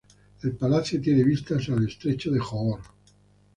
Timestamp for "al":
1.69-1.87